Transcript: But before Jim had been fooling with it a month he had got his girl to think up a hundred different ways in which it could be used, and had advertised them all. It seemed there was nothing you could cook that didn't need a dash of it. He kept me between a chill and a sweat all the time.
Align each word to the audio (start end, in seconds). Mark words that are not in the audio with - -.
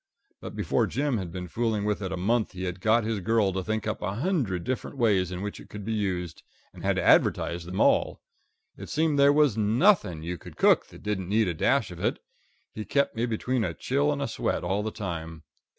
But 0.39 0.55
before 0.55 0.87
Jim 0.87 1.19
had 1.19 1.31
been 1.31 1.47
fooling 1.47 1.85
with 1.85 2.01
it 2.01 2.11
a 2.11 2.17
month 2.17 2.53
he 2.53 2.63
had 2.63 2.81
got 2.81 3.03
his 3.03 3.19
girl 3.19 3.53
to 3.53 3.63
think 3.63 3.85
up 3.85 4.01
a 4.01 4.15
hundred 4.15 4.63
different 4.63 4.97
ways 4.97 5.31
in 5.31 5.43
which 5.43 5.59
it 5.59 5.69
could 5.69 5.85
be 5.85 5.93
used, 5.93 6.41
and 6.73 6.83
had 6.83 6.97
advertised 6.97 7.67
them 7.67 7.79
all. 7.79 8.19
It 8.77 8.89
seemed 8.89 9.19
there 9.19 9.31
was 9.31 9.57
nothing 9.57 10.23
you 10.23 10.39
could 10.39 10.57
cook 10.57 10.87
that 10.87 11.03
didn't 11.03 11.29
need 11.29 11.47
a 11.49 11.53
dash 11.53 11.91
of 11.91 11.99
it. 12.03 12.17
He 12.73 12.83
kept 12.83 13.15
me 13.15 13.27
between 13.27 13.63
a 13.63 13.75
chill 13.75 14.11
and 14.11 14.23
a 14.23 14.27
sweat 14.27 14.63
all 14.63 14.81
the 14.81 14.89
time. 14.89 15.43